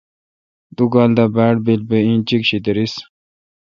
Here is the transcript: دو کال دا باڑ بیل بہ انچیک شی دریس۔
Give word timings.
دو 0.75 0.85
کال 0.93 1.09
دا 1.17 1.25
باڑ 1.35 1.55
بیل 1.65 1.81
بہ 1.89 1.97
انچیک 2.07 2.41
شی 2.49 2.57
دریس۔ 2.65 2.95